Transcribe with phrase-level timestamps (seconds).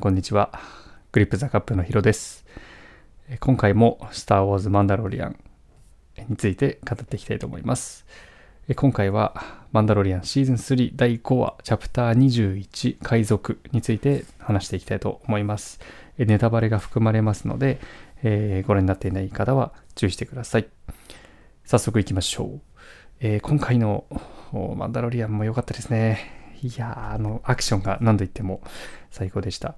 [0.00, 0.50] こんにちは。
[1.12, 2.46] グリップザカップのヒロです。
[3.38, 5.36] 今回もスター・ウォーズ・マンダロリアン
[6.30, 8.06] について語っていきたいと思います。
[8.76, 9.34] 今回は
[9.72, 15.80] マンダロリアンシーズン3第5話チャプター21海賊について話していきたいと思います。
[16.16, 17.78] ネタバレが含まれますので、
[18.22, 20.68] えーご覧になっていない方は注意してください。
[21.66, 22.60] 早速行きましょう。
[23.20, 24.06] えー今回の
[24.78, 26.39] マンダロリアンも良かったですね。
[26.62, 28.60] いやーあの、アクションが何度言っても
[29.10, 29.76] 最高でした。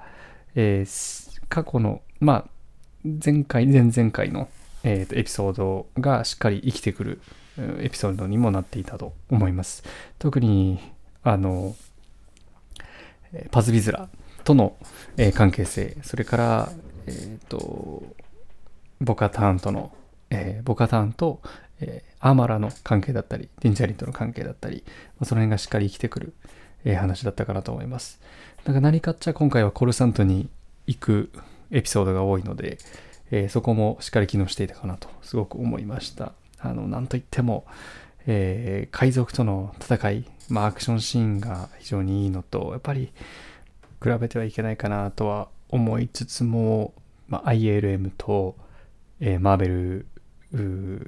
[0.55, 2.51] えー過去の、まあ、
[3.05, 4.49] 前回、前々回の、
[4.85, 7.21] えーとエピソードがしっかり生きてくる
[7.59, 9.85] エピソードにもなっていたと思います。
[10.19, 10.81] 特に、
[11.23, 11.77] あの、
[13.51, 14.09] パズビズラ
[14.45, 14.77] との、
[15.17, 16.73] えー関係性、それから、
[17.07, 18.03] えっ、と、
[19.01, 19.93] ボカターンとの、
[20.31, 21.43] えーボカターンと、
[21.81, 24.85] えーアーマラの関係だったり、ディンジャリンとの関係だったり、
[25.25, 26.35] その辺がしっかり生きてくる、
[26.85, 28.21] えー話だったかなと思います。
[28.65, 30.49] なんか何かっちゃ今回はコルサントに
[30.87, 31.31] 行く
[31.71, 32.79] エピソードが多いので、
[33.31, 36.33] えーそこもしっかり機能していたかなとすごく思いました。
[36.59, 37.65] あの、なんといっても、
[38.27, 43.13] えー海賊との戦い、まあアクションシーンが非常にいいのと、やっぱり
[44.03, 46.93] 比べてはいけないかなとは思いつつも、
[47.29, 48.57] まあ、ILM と、
[49.21, 50.07] えーマーベル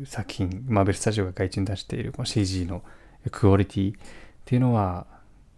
[0.07, 2.83] 作品、マーベルスタジオが外注に出しているこの CG の
[3.31, 3.97] クオリティっ
[4.45, 5.07] ていうのは、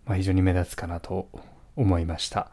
[0.06, 1.28] まあ、非常に目立つかなと
[1.76, 2.50] 思いました。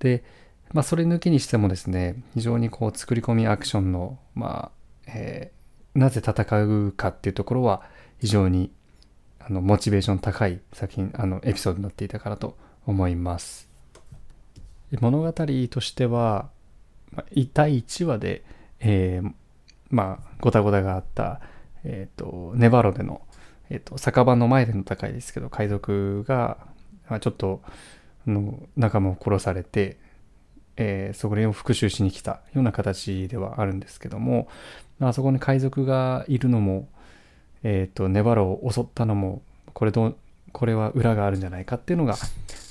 [0.00, 0.24] で、
[0.72, 4.70] まあ、それ抜きにしてもですね、非常にこう作り込みアクションの、ま
[5.06, 5.58] あ、えー
[5.98, 7.82] なぜ戦うかっていうところは
[8.20, 8.70] 非常に
[9.40, 13.68] あのモチベーション高い作品、あのエピソードになっていたかなと思います。
[15.00, 16.50] 物語としては、
[17.10, 18.44] まあ、第1話で、
[18.80, 19.32] えー
[19.90, 21.40] まあ、ごたごたがあった、
[21.84, 23.22] えっ、と、ネバロでの、
[23.70, 26.58] えっ、と、酒場の前での戦いですけど、海賊が、
[27.08, 27.62] まあ、ちょっと、
[28.26, 29.98] の仲間を殺されて、
[30.76, 34.48] えーそれを復讐しに来たような形ではあるんですけども、
[35.00, 36.88] あそこに海賊がいるのも、
[37.62, 39.42] えっ、と、ネバロを襲ったのも、
[39.74, 40.16] これど、
[40.52, 42.16] これは裏があるんじゃないかっていうのが、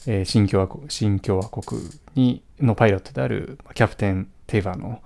[0.07, 1.81] えー新共和国、新共和国
[2.15, 5.01] に、のパイロットであるキャプテン・テイバーの、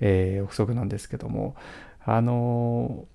[0.00, 1.56] えー憶測なんですけども、
[2.04, 3.14] あのー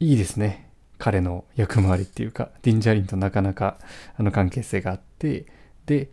[0.00, 0.70] いいですね。
[0.98, 3.78] 彼の役回りっていうか、ディンジャリンとなかなか
[4.16, 5.46] あの関係性があって、
[5.86, 6.08] で、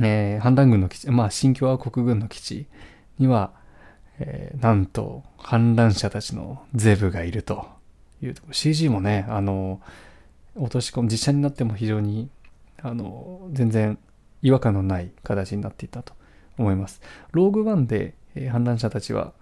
[0.00, 2.66] えー反乱軍の基地、まあ、新共和国軍の基地
[3.18, 3.52] には、
[4.18, 7.66] えーなんと反乱者たちのゼブがいると
[8.22, 9.80] いうと CG もね、あの、
[10.56, 12.28] 落とし込む、実写になっても非常に、
[12.82, 13.98] あの、全然
[14.42, 16.12] 違和感のない形になっていたと
[16.58, 17.00] 思います。
[17.32, 19.32] ローグワンで、えー反乱者たちは、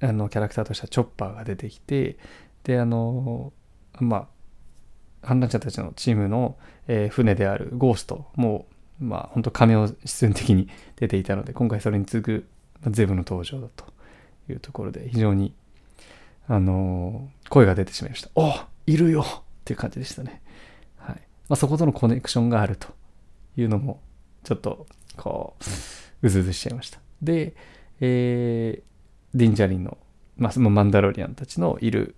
[0.00, 2.16] あの、キャラクターとしてはチョッパーが出てきて、
[2.66, 3.52] で、あの、
[4.00, 4.28] まあ、
[5.22, 6.56] 反乱者たちのチームの、
[6.88, 8.66] えー船であるゴーストも、
[9.00, 12.48] まあ、本当仮面必然的に出ていたので、今回それに次ぐ
[12.82, 13.84] まあゼブの登場だと
[14.50, 15.54] いうところで、非常に、
[16.48, 18.30] あの声が出てしまいました。
[18.34, 18.52] お
[18.86, 20.42] いるよっていう感じでしたね。
[20.96, 21.16] はい。
[21.48, 22.88] まあ、そことのコネクションがあると
[23.56, 24.00] いうのも、
[24.42, 25.56] ちょっと、こ
[26.22, 26.98] う、うずうずしちゃいました。
[27.22, 27.54] で、
[28.00, 29.98] えー、ディンジャリンの、
[30.36, 32.16] まあ、そのマンダロリアンたちのいる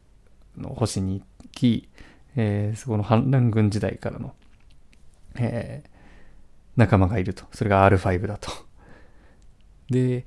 [0.58, 1.88] の星に行き、
[2.36, 4.34] えーそこの反乱軍時代からの、
[5.36, 5.98] えー
[6.76, 7.44] 仲間がいると。
[7.52, 8.52] それが R5 だと。
[9.90, 10.26] で、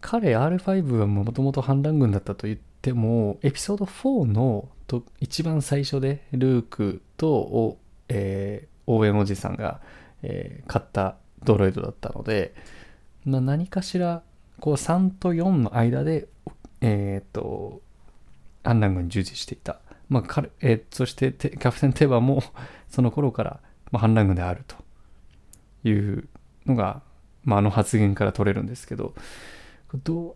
[0.00, 7.78] 彼 R5 はもともと反乱軍だったと言っても、エピソード4のと一番最初でルークと、お
[8.08, 9.80] えー応援おじさんが、
[10.22, 12.52] えー買ったドロイドだったので、
[13.24, 14.22] まあ、何かしら
[14.58, 16.28] こう3と4の間で、
[16.80, 17.81] えっ、と、
[18.64, 19.80] 反乱軍に従事していた。
[20.08, 22.42] まあ彼えそしてキャプテンテーバーも
[22.88, 24.76] その頃から、ま、反乱軍であると
[25.88, 26.28] いう
[26.66, 27.02] のが、
[27.44, 29.14] まあ、あの発言から取れるんですけど
[30.04, 30.34] どう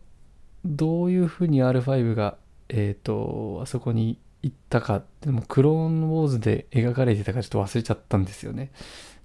[0.64, 2.36] どういうふうに R5 が、
[2.68, 8.70] えっとあそこに行ったかでもクローンウォーズで描かれてたかちょっと忘れちゃったんですよね。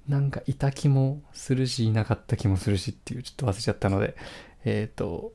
[0.07, 4.16] なんかいた気もするしいなかった気もするしっていうちょっと忘れちゃったので
[4.66, 5.34] えっ、と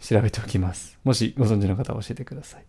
[0.00, 0.98] 調べておきます。
[1.04, 2.64] もしご存知の方は教えてください。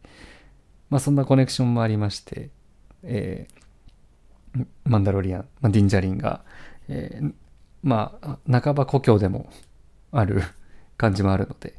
[0.89, 2.49] まあそんなコネクションもありまして、
[3.03, 3.59] えー
[4.83, 6.43] マンダロリアン、まあ、ディンジャリンが、
[6.87, 7.33] えー
[7.83, 9.47] まあ、半ば故郷でも
[10.11, 10.41] ある
[10.97, 11.75] 感じもあるので、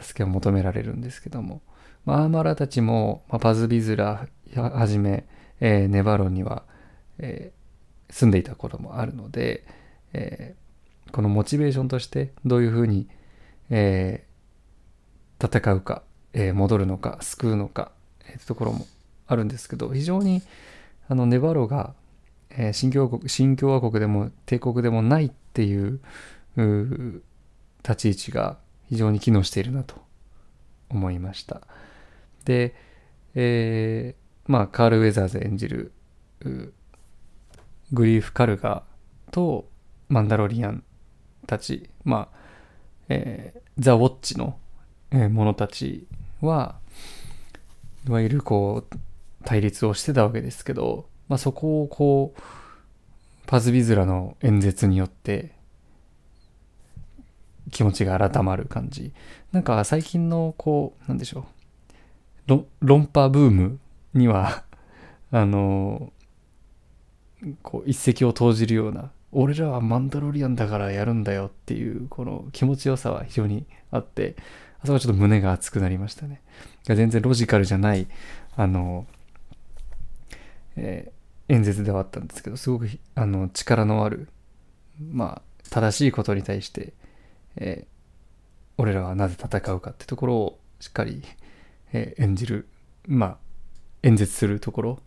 [0.00, 1.60] 助けを求められるんですけども、
[2.04, 5.26] まあ、アーマラたちも、まあ、パズビズラはじめ、
[5.60, 6.62] えーネバロには、
[7.18, 7.56] えー
[8.08, 9.64] 住んでいた頃もあるので、
[10.12, 13.08] えーこのモチベーションとしてどういうふうに、
[13.70, 17.90] えー戦うか、えー戻るのか救うのか、
[18.46, 18.86] ところも
[19.26, 20.42] あるんですけど非常に
[21.08, 21.94] あのネバロが、
[22.50, 26.00] ええー、新共和国新共和国でも帝国でもないっていう
[27.82, 29.96] 立ち位置が非常に機能しているなと
[30.88, 31.62] 思いました。
[32.44, 32.74] で、
[33.34, 35.92] えー、まあカール・ウェザーズ演じる
[37.92, 38.84] グリーフ・カルガ
[39.30, 39.68] と
[40.08, 40.84] マンダロリアン
[41.46, 42.38] たちまあ、
[43.08, 44.58] えー、ザ・ウォッチの
[45.10, 46.06] 者たち
[46.40, 46.76] は
[48.06, 48.98] いわゆるこう
[49.44, 52.40] 対立をしてたわけですけど、まあ、そこをこう
[53.46, 55.52] パズビズラの演説によって
[57.70, 59.12] 気持ちが改まる感じ。
[59.52, 61.46] なんか最近のこうなんでしょ
[62.48, 62.64] う。
[62.80, 63.78] 論破ブーム
[64.14, 64.64] には
[65.32, 66.12] あの
[67.62, 74.36] こう一石を投じるような俺らはマンダロリアンだからやるんだよっていうこの気持ちよさは非常にあって
[74.78, 76.40] あそこはちょっと胸が熱くなりましたね。
[76.94, 78.06] 全然ロジカルじゃない
[78.56, 79.06] あの、
[80.76, 84.28] えー、演説ではあったんですけどすごくあの力のある
[85.00, 86.92] まあ正しいことに対して、
[87.56, 87.86] えー、
[88.78, 91.22] 俺らはなぜ戦うかってところをしっかり、
[91.92, 92.68] えー、演じる
[93.06, 93.36] まあ
[94.02, 94.98] 演説するところ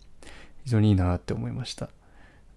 [0.65, 1.89] 非常にいいなって思いました。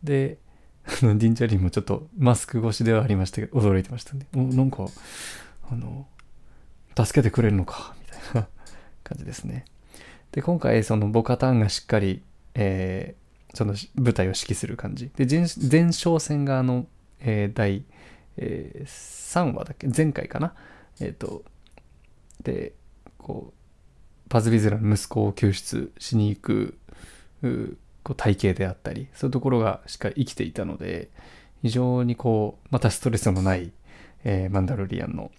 [0.02, 0.38] で
[0.84, 4.86] ディンチャリンもちょっとマスク越しではありましたけど驚いてましたねなんか
[5.70, 6.08] あの
[6.96, 8.48] 助けてくれるのかみたいな。
[9.02, 9.64] 感じですね。
[10.32, 12.22] で今回そのボカタンがしっかり、
[12.54, 15.10] えー、その舞台を指揮する感じ。
[15.16, 16.86] で前哨戦があの、
[17.20, 17.84] えー、第、
[18.36, 19.88] えー、3話だっけ？
[19.88, 20.54] 前回かな？
[21.00, 21.44] えっ、ー、と
[22.42, 22.72] で
[23.18, 26.78] こうパズビズラの息子を救出しに行く
[28.02, 31.10] こう体型であったりそういうところがしっかり生きていたので
[31.62, 33.72] 非常にこうまたストレスのない、
[34.24, 35.30] えー、マンダロリアンの、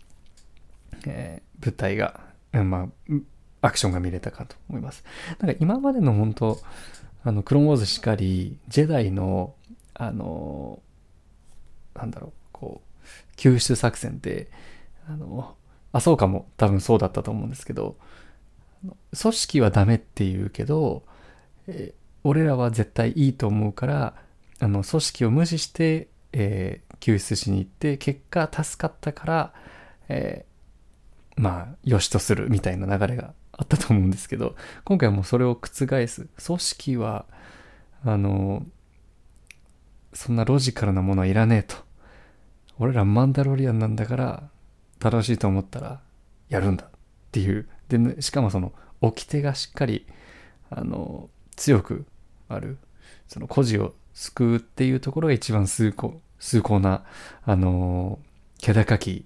[1.08, 2.22] えー、物体が、
[2.52, 3.14] まあ、
[3.64, 5.04] アクションが見れたかと思います。
[5.40, 6.60] なんか今までの本当
[7.24, 9.56] あのクローンウォーズしかりジェダイの
[9.94, 10.82] あの
[11.96, 14.50] なんだろうこう救出作戦って
[15.08, 15.56] あの
[15.94, 17.96] あそうかも多分そうだったと思うんですけど
[19.18, 21.04] 組織はダメって言うけど、
[21.68, 21.94] え
[22.26, 24.16] 俺らは絶対いいと思うから
[24.60, 29.54] あの組織を無視して、えー、救出しに行って結果助かったから、
[30.10, 33.34] えー、まあよしとするみたいな流れが
[33.64, 36.28] あったと思うんですけど今回はもうそれを覆す。
[36.46, 37.26] 組織は
[38.06, 38.66] あの
[40.12, 41.76] そんなロジカルなものはいらねえと。
[42.78, 44.44] 俺らマンダロリアンなんだから
[45.00, 46.02] 楽しいと思ったら
[46.50, 46.86] やるんだ。
[46.86, 46.90] っ
[47.32, 47.68] ていう。
[47.88, 50.06] で、ね、しかもその掟がしっかり
[50.70, 52.06] あの強く
[52.50, 52.78] ある。
[53.28, 57.04] その孤児を救うっていうところが一番崇高崇高な
[57.46, 58.20] あの
[58.58, 59.26] 気高き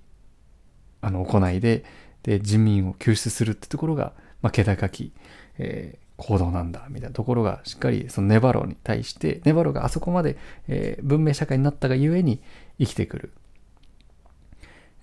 [1.02, 1.84] あの行いで
[2.28, 4.12] で人民を救出するってところが、
[4.42, 5.12] まあ、気高き、
[5.58, 10.38] えー、行動なんだみたいなところがしっかりそのネバロに対してネバロがあそこまで、
[10.68, 12.42] えー、文明社会になったがゆえに
[12.80, 13.32] 生きてくる、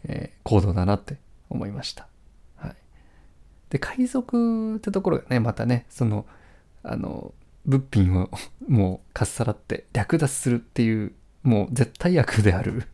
[0.04, 1.16] えー、行動だなって
[1.50, 2.08] 思いました。
[2.56, 2.74] はい、
[3.70, 6.26] で海賊ってところがねまたねその
[6.82, 7.32] あの
[7.64, 8.30] 物品を
[8.68, 12.88] もうかっさらって略奪するっていうもう絶対悪である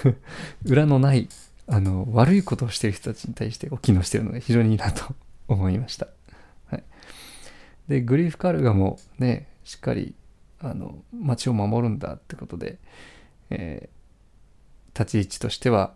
[0.64, 1.28] 裏のない
[1.66, 5.14] あの悪いことをしてる人たちに対して起きのしてるのが非常にいいなと
[5.48, 6.08] 思いました、
[6.70, 6.84] はい、
[7.88, 10.14] でグリーフカルガもねしっかり
[10.60, 12.78] あの街を守るんだってことで、
[13.50, 15.94] えー、立ち位置としては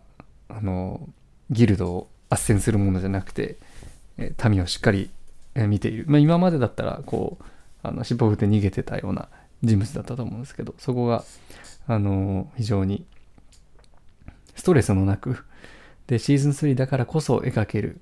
[0.49, 1.07] あの
[1.49, 3.57] ギルドを斡旋するものじゃなくて、
[4.17, 5.11] え民をしっかり
[5.55, 7.43] 見ている、まあ、今までだったらこう
[7.83, 9.29] あの尻尾振って逃げてたような
[9.61, 11.23] 人物だったと思うんですけどそこが
[11.85, 13.05] あの非常に
[14.55, 15.45] ストレスのなく
[16.07, 17.99] でシーズン3だからこそ描ける、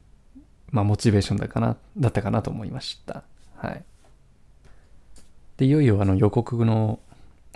[0.71, 3.23] まあ、モチベーションだかなだったかなと思いました。
[3.55, 3.83] はい。
[5.57, 6.99] でいよいよあの予告の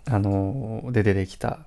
[0.08, 1.66] あので出てきた、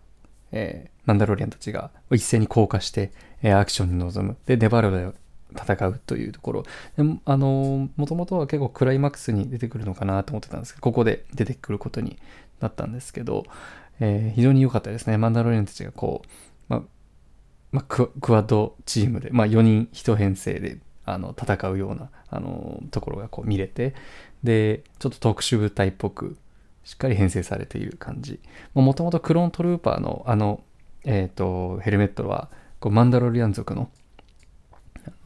[0.53, 3.11] えー、マンダロリアンたちが一斉に降下して、
[3.43, 4.37] えー、アクションに臨む。
[4.47, 5.13] でデバルで
[5.59, 6.65] 戦うというところ。
[6.97, 12.19] でもあのもともとは結構クライマックスに出てくるのかなと思ってたんですけどここで出てくることに
[12.61, 13.45] なったんですけど、
[14.01, 15.17] えー、非常に良かったですね。
[15.17, 16.29] マンダロリアンたちがこう、
[16.69, 16.83] まあ
[17.73, 20.79] まあ、クワッドチームで、まあ、4人1編成で
[21.13, 23.95] あの戦うようなあのところがこう見れて
[24.43, 26.37] でちょっと特殊部隊っぽく
[26.85, 28.41] しっかり編成されている感じ
[28.75, 30.63] もともとクロントルーパーのあの、
[31.05, 32.49] えーとヘルメットは
[32.81, 33.91] こうマンダロリアン族の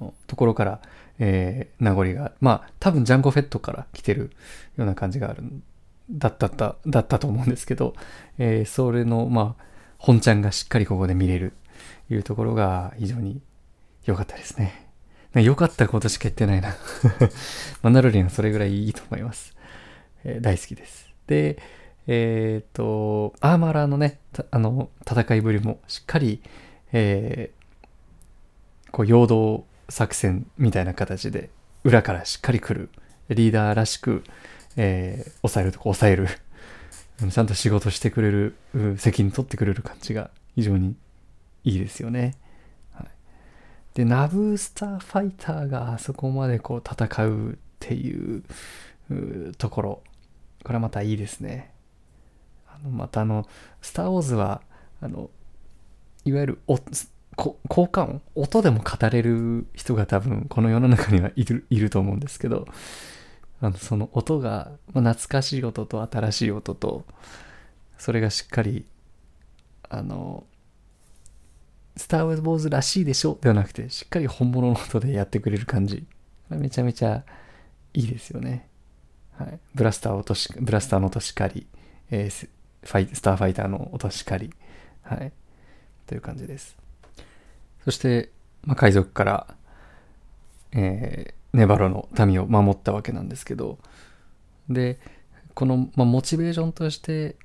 [0.01, 0.81] のところから、
[1.19, 4.31] えー、名残が、まあ多分ジャンゴフェットから来てる
[4.77, 5.43] ような感じがある、
[6.11, 7.95] だっただだったと思うんですけど、
[8.39, 9.65] えー、それの、まあ、
[9.99, 11.53] 本ちゃんがしっかりここで見れる
[12.09, 13.41] というところが非常に
[14.05, 14.92] 良かったですね。
[15.35, 16.77] 良かったことしか言ってないな
[17.83, 19.57] マンダロリアンそれぐらいいいと思います。
[20.25, 21.09] えー、大好きです。
[21.27, 21.59] で、
[22.07, 24.19] えっ、と、アーマラーのね、
[24.51, 26.43] あの、戦いぶりもしっかり、
[26.93, 31.51] えー、こう、陽動作戦みたいな形で、
[31.85, 32.91] 裏からしっかり来る。
[33.29, 34.25] リーダーらしく、
[34.77, 36.29] えー、抑えるとこ抑える。
[37.31, 38.57] ちゃんと仕事してくれる、
[38.99, 40.97] 責任取ってくれる感じが非常に
[41.65, 42.35] いいですよね。
[43.95, 48.43] で、ナブースターファイターがあそこまでこう戦うっていう
[49.59, 50.03] ところ、
[50.65, 51.73] これはまたいいですね。
[52.69, 53.47] あのまたあの、
[53.81, 54.63] スター・ウォーズは、
[55.01, 55.31] あの、
[56.25, 56.79] いわゆるお
[57.37, 58.21] 効果音？
[58.35, 62.67] 音でも語れる人が多分この世の中にはいるいると思うんですけど
[63.61, 67.05] あのその音が、まあ、懐かしい音と新しい音と
[67.99, 68.85] それがしっかり
[69.89, 70.45] あの
[71.97, 76.07] スター・ウォーズらしいでしょではなくてしっかり本物の音でやってくれる感じ。
[76.49, 77.25] めちゃめちゃ
[77.95, 78.69] いいですよね、
[79.39, 81.67] はい、ブラスター音しブラスターの音しかり、
[82.11, 82.49] えー、
[82.83, 84.53] ファイスターファイターの音しかり。
[85.03, 85.33] はい。
[86.07, 86.77] という感じです。
[87.85, 88.31] そして、
[88.65, 89.55] まあ、海賊から、
[90.73, 93.79] えー、ネバロの民を守ったわけなんですけど、
[94.69, 94.99] で、
[95.55, 97.37] この、まあ、モチベーションとして、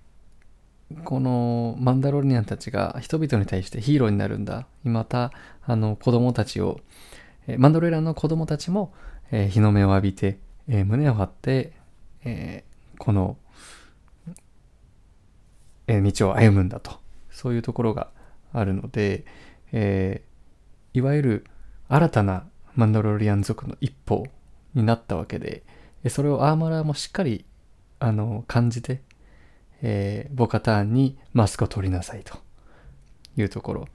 [1.04, 4.68] このマンダロリアンたちが人々に対してヒーローになるんだ。
[4.84, 5.32] また、
[5.64, 6.80] あの子供たちを、
[7.58, 8.94] マンダロリアンの子供たちも、
[9.32, 10.40] えー、日の目を浴びて、
[10.70, 11.74] えー、胸を張って、
[12.24, 12.64] え
[12.98, 13.38] この、
[15.88, 17.00] え道を歩むんだと。
[17.30, 18.10] そういうところが
[18.54, 19.26] あるので、
[19.72, 20.24] え
[20.94, 21.46] いわゆる
[21.90, 24.26] 新たなマンダロリアン族の一歩
[24.74, 25.64] になったわけで、
[26.10, 27.46] それをアーマラーもしっかり
[28.00, 29.02] あの感じて、
[29.82, 32.38] えー、ボカターンにマスクを取りなさいと
[33.36, 33.88] いうところ。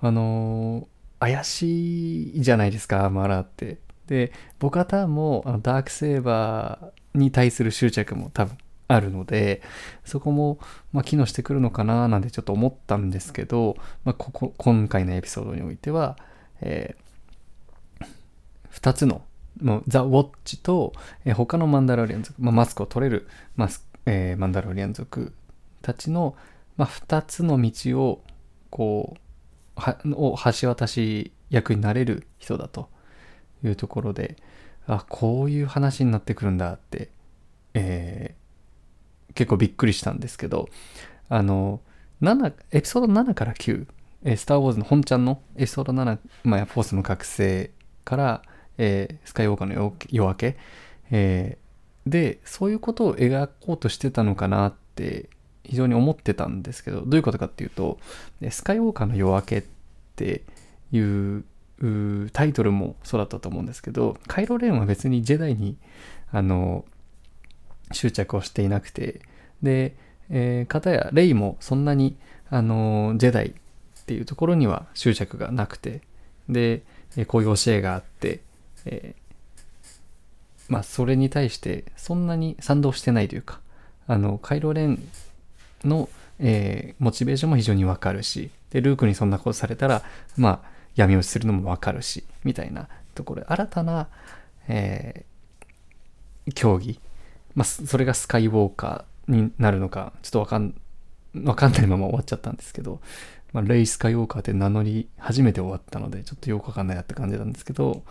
[0.00, 3.78] あのー、怪しいじゃないですか、マラって。
[4.06, 8.58] で、ボカターンもあのダークセーバーに対する執着も多分
[8.88, 9.62] あるので、
[10.04, 10.58] そこも、
[10.92, 16.18] まあ、機能してくるのかななんてちょっと思ったんですけど、まあ、ここ今回のエピソードにおいては、
[16.60, 18.06] えー、
[18.72, 19.22] 2つの
[19.60, 20.92] もうザ・ウォッチと、
[21.24, 25.32] えー、他のマンダロリアン族、まあ、マスクを取れるマス、えー、マンダロリアン族
[25.80, 26.36] たちの、
[26.76, 28.24] まあ、2つの道を
[28.70, 32.88] こうはを橋渡し役になれる人だと
[33.64, 34.36] いうところで
[34.86, 37.10] あこういう話になってくるんだって、
[37.74, 40.68] えー、結構びっくりしたんですけど
[41.28, 41.80] あの
[42.20, 43.86] 7エピソード7から9
[44.24, 47.70] えー、スター・ウォーズの本ちゃんのエピソード7、まあ、フォースの覚醒
[48.04, 48.42] から、
[48.78, 50.56] えー、スカイウォーカーの夜明け、
[51.10, 51.58] え、
[52.06, 55.28] で、そういうことを描こうとしてたのかなって
[55.64, 57.98] 非常に思ってたんですけど、どういうことかっていうと、
[58.50, 59.64] スカイウォーカーの夜明けっ
[60.16, 60.42] て
[60.90, 61.44] いう
[62.32, 65.76] タイトルもそうだったと思うんですけど、カイロ・レンは別にジェダイに、
[66.30, 66.84] あの、
[67.92, 69.20] 執着をしていなくて、
[69.62, 69.96] で、
[70.30, 72.16] えー、かたやレイもそんなに、
[72.50, 73.54] あの、ジェダイ
[74.02, 76.02] っていうところには執着がなくて
[76.48, 76.82] で
[77.28, 78.40] こういう教えがあって、
[78.84, 79.14] え、
[80.72, 83.60] まあそれに対してそんなに賛同してないというか
[84.06, 84.98] あのカイロレン
[85.84, 90.02] の、えー、モチベーションも非常にわかるしでルークにそんなことされたら
[90.38, 94.08] まあ闇落ちするのもわかるしみたいなところ新たな、
[94.66, 96.98] えー、競技、
[97.54, 100.74] まあ、それがスカイウォーカーになるのかちょっとわかん
[101.44, 103.00] わかんないまま終わっちゃったんですけど、
[103.52, 108.02] まあ、レイ・スカイウォーカーって名乗り初めて終わったので、ちょっとよくわかんないなって感じなんですけど、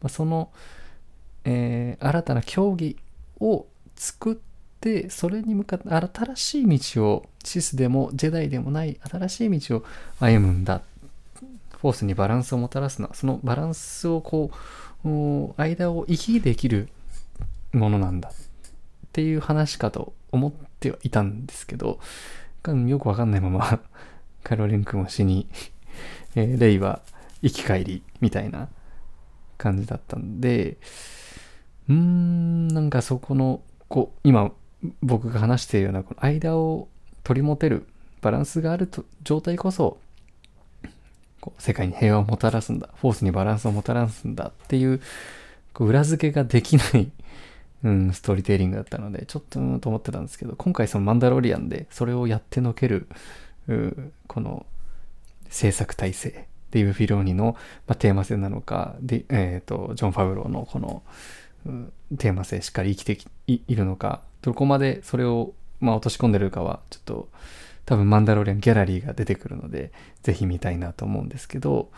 [0.00, 0.50] まあ、その、
[1.46, 2.96] えー、新たな競技
[3.40, 4.36] を作っ
[4.80, 9.84] て、それに向かって新しい道を、シスでもジェダイでもない新しい道を
[10.20, 10.82] 歩むんだ。
[11.80, 13.10] フォースにバランスをもたらすな。
[13.14, 14.50] そのバランスをこ
[15.04, 16.88] う、間を行き来できる
[17.72, 18.32] ものなんだっ
[19.12, 22.00] ていう話かと思ってはいたんですけど、
[22.86, 23.80] よくわかんないまま
[24.42, 25.48] カロリン君は死に
[26.36, 27.00] えー、レイは
[27.42, 28.68] 生き返りみたいな
[29.56, 30.76] 感じだったんで、
[31.88, 34.52] うーん、なんかそこの、こう、今
[35.02, 36.88] 僕が話しているようなこの間を
[37.24, 37.86] 取り持てる
[38.20, 39.98] バランスがあると状態こそ、
[41.40, 45.00] こう世界に平和をもたらすんだ、フォースにバランスをもたらすんだっていう、
[45.72, 47.10] こう裏付けができない
[47.84, 53.06] うん、ストーリーテイリングだったので、ちょっとうんと思ってたんですけど、今回そのマンダロリアンでそれをやってのける、
[53.68, 53.92] う
[54.26, 54.66] この
[55.48, 61.02] 制作体制デイブ・フィローニの、まあ、テーマ性なのかで、えーと、ジョン・ファブローのこの、
[62.18, 67.28] テーマ性しっかり生きているのかどこまでそれを、まあ、落とし込んでるかはちょっと
[67.84, 69.92] 多分マンダロリアンギャラリーが出てくるので
[70.22, 71.90] ぜひ見たいなと思うんですけど、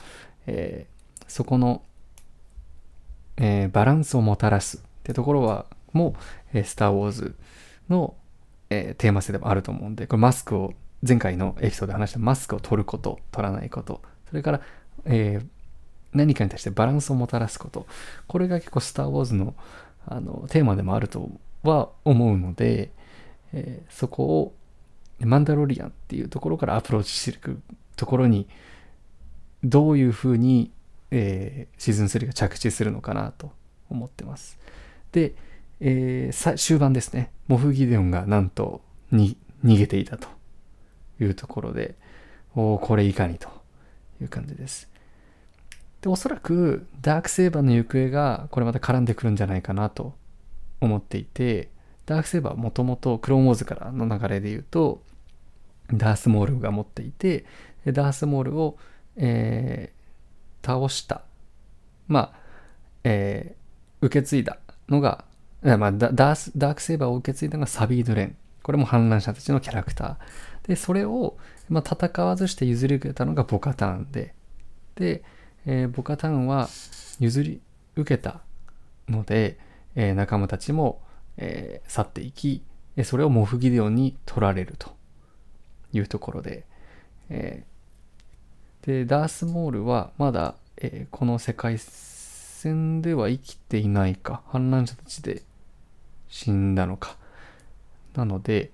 [0.46, 1.82] えー、そこの、
[3.36, 7.34] えー、バランスをもたらすってところはもう、えー、スター・ウォーズ
[7.88, 8.14] の
[8.70, 10.74] えー、テーマ性でもあると思うんで、これマスクを、
[11.06, 14.60] 前回のエピソードで話したマスクを取ること、取らないこと、それから、
[15.04, 15.46] えー、
[16.12, 17.86] 何かに対してバランスをもたらすこと、
[18.26, 19.54] これが結構スター・ウォーズの
[20.06, 21.30] あのテーマでもあると
[21.62, 22.90] は思うので、
[23.52, 24.54] えー、そこを
[25.20, 27.60] マンダロリアンっていうところからアプローチしていく
[27.96, 28.48] ところに
[29.64, 30.70] どういうふうに、
[31.10, 33.52] えー、シーズン3が着地するのかなと
[33.90, 34.58] 思ってます。
[35.12, 35.34] で、
[35.80, 40.28] えー、終盤ですね、モフ・ギデオンがなんとに逃げていたと
[41.20, 41.96] いうところで、
[42.54, 43.48] おお、これいかにと
[44.20, 44.88] いう感じです。
[46.02, 50.14] で、おそらくダークセーバーの行方がこれまた絡んでくるんじゃないかなと
[50.80, 51.70] 思っていて、
[52.06, 55.02] ダークセーバーはもともとクローンウォーズからの流れで言うと、
[55.92, 57.44] ダースモールが持っていて、
[57.86, 58.76] ダースモールを、
[59.16, 61.22] えー、倒した、
[62.06, 62.38] まあ、
[63.04, 65.24] えー、受け継いだのが
[65.62, 68.36] まあ、ダースダークセーバーを受け継いだのがサビード・レン。
[68.62, 70.68] これも反乱者たちのキャラクター。
[70.68, 71.36] で、それを、
[71.68, 74.34] まあ、戦わずして譲り受けたのがボカターンで、
[74.94, 75.22] で、
[75.70, 76.66] えー、ボカタンは
[77.20, 77.60] 譲り
[77.94, 78.40] 受けた
[79.06, 79.58] ので、
[79.96, 81.02] えー、仲間たちも、
[81.36, 82.62] えー、去っていき、
[83.04, 84.96] それをモフギデオンに取られると
[85.92, 86.64] いうところで、
[87.28, 95.42] えー、で、ダースモールはまだ、えー、この世界線では生きていないか、反乱者たちで
[96.30, 97.18] 死んだのか。
[98.16, 98.70] なので、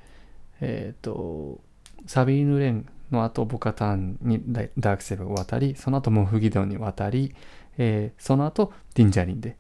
[0.60, 1.58] えっ、ー、と、
[2.06, 4.42] サビーヌレンの後、ボカターンに
[4.78, 7.35] ダークセブンが渡り、その後モフギドンに渡り、
[7.78, 9.56] えー、その後ディンジャリンで、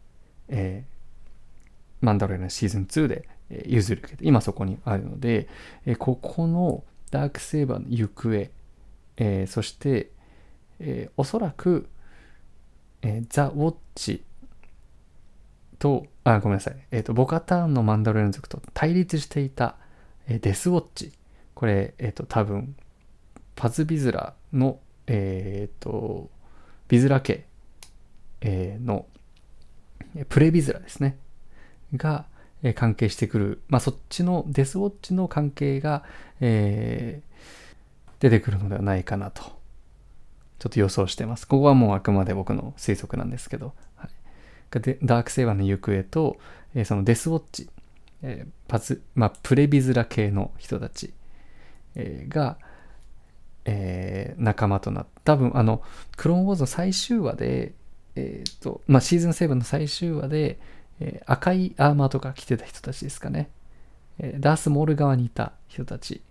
[0.48, 5.48] えー、マンダロレのシーズン2で、え譲り受けて、今そこにあるので、
[5.86, 8.50] えここのダークセーバーの行方、
[9.16, 10.10] えそして、
[10.80, 11.88] えおそらく、
[13.02, 14.22] えザ・ウォッチ
[15.78, 16.76] と、あ、ごめんなさい。
[16.90, 19.76] えっ、ー、と、ボカターンのマンダロ連族と対立していた、
[20.26, 21.12] えー、デスウォッチ。
[21.54, 22.74] これ、えっ、ー、と、多分、
[23.56, 26.30] パズビズラの、えっ、と、
[26.88, 27.46] ビズラ家、
[28.40, 29.06] えの、
[30.28, 31.16] プレビズラですね。
[31.94, 32.26] が、
[32.62, 33.60] え関係してくる。
[33.68, 36.04] まあ、そっちのデスウォッチの関係が、
[36.40, 37.22] え
[38.24, 39.42] 出てくるのではないかなと、
[40.58, 41.46] ちょっと予想してます。
[41.46, 46.38] ここはもうあくまで僕の推測なんですけど、はい、でダークセイバーの行方と、
[46.74, 47.68] えー、そのデスウォッチ、
[48.22, 51.12] えー、パズ、まあ、プレビズラ系の人たち、
[51.96, 52.56] えー、が、
[53.64, 55.34] えー、仲間となった。
[55.34, 55.82] 多分、あの、
[56.16, 57.72] クローンウォーズの最終話で、
[58.16, 60.58] えっ、ー、と、まあ、シーズン7の最終話で、
[61.00, 63.50] えー、赤いアーマーとか着てた人たちですかね。
[64.18, 66.22] えー、ダースモール側にいた人たち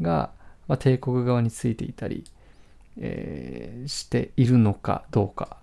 [0.00, 0.30] が、
[0.68, 2.24] まあ、帝国側についていたり、
[2.98, 5.56] えー、しているのかどうか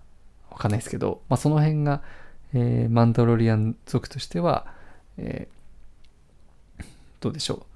[0.50, 2.02] わかんないですけど、まあ、その辺が、
[2.52, 4.66] えー、マンダロリアン族としては、
[5.18, 6.84] えー、
[7.20, 7.66] どうでしょ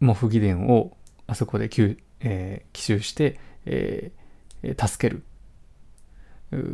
[0.00, 0.04] う。
[0.04, 5.22] モフギデンをあそこで奇,、えー、奇襲して、えー、助ける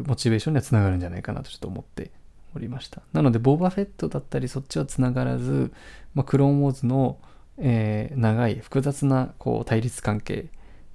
[0.06, 2.10] モチベーションにはつながるんじゃないかなとちょっと思って
[2.54, 3.02] おりました。
[3.12, 5.72] なので、ボーバフェットだったりそっちはつながらず、
[6.14, 7.18] まあ、クローンウォーズの、
[7.58, 10.46] えー、長い複雑なこう対立関係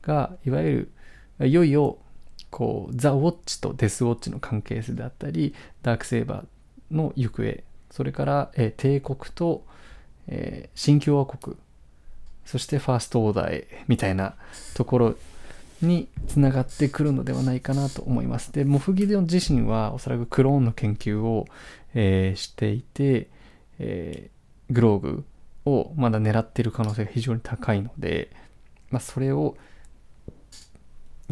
[0.02, 0.92] がいわゆ
[1.40, 2.00] るいよいよ
[2.50, 9.66] こうザ・ウォッチとデス・ウォッチの関係性であったりダークセーバーの行方それから、えー、帝国と、
[10.28, 11.56] えー、新共和国
[12.50, 14.36] そしてファーストオーダーへみたいな
[14.74, 15.16] ところ
[15.82, 18.52] につながってくるのではないかなと思います。
[18.52, 21.46] で、モフギデオン自身はおそらくクローンの研究を、
[21.94, 23.28] えー、していて、
[23.78, 25.26] えー、グローグ
[25.66, 28.32] をまだ狙っている可能性が非常に高いので、
[28.90, 29.56] まあ、それを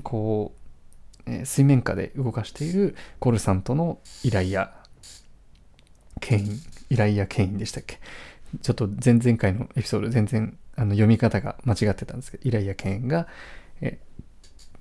[0.03, 0.57] こう
[1.29, 4.71] えー、水面下で動かしているコルサントのイライア・
[6.21, 7.99] ケイン、イライア・ケインでしたっけ？
[8.61, 13.27] ちょっと前々回のエピソード全然あの読み方が間違ってたんですけど、イライア・ケインが、
[13.81, 13.99] え、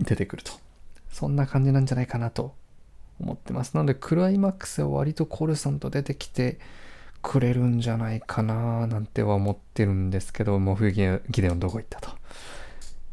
[0.00, 0.52] 出てくると。
[1.10, 2.54] そんな感じなんじゃないかなと
[3.18, 3.74] 思ってます。
[3.74, 6.58] なので、クライマックスは割とコルサント出てきて
[7.22, 12.10] くれるんじゃないかななんては思ってるんですけど、もう冬ギデオンどこ行ったと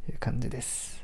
[0.10, 1.04] いう感じです。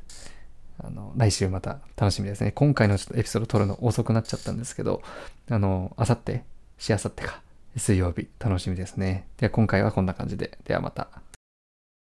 [0.78, 2.52] あの、来週また楽しみですね。
[2.52, 5.02] 今回のちょっとエピソード撮るの遅くなっちゃったんですけど、
[5.50, 6.43] あの、あさって、
[6.78, 7.41] しあさってか、
[7.75, 9.27] 水曜日、楽しみですね。
[9.38, 10.58] では今回はこんな感じで。
[10.65, 11.10] ではまた。